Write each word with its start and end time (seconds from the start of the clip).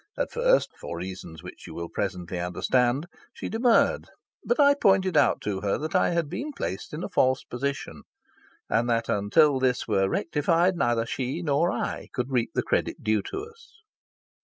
At 0.17 0.31
first 0.31 0.71
(for 0.79 0.97
reasons 0.97 1.43
which 1.43 1.67
you 1.67 1.75
will 1.75 1.87
presently 1.87 2.39
understand) 2.39 3.05
she 3.33 3.49
demurred. 3.49 4.07
But 4.43 4.59
I 4.59 4.73
pointed 4.73 5.15
out 5.15 5.41
to 5.41 5.61
her 5.61 5.77
that 5.77 5.93
I 5.93 6.09
had 6.09 6.27
been 6.27 6.53
placed 6.53 6.91
in 6.91 7.03
a 7.03 7.07
false 7.07 7.43
position, 7.43 8.01
and 8.67 8.89
that 8.89 9.09
until 9.09 9.59
this 9.59 9.87
were 9.87 10.09
rectified 10.09 10.75
neither 10.75 11.05
she 11.05 11.43
nor 11.43 11.71
I 11.71 12.07
could 12.13 12.31
reap 12.31 12.49
the 12.55 12.63
credit 12.63 13.03
due 13.03 13.21
to 13.29 13.43
us. 13.45 13.75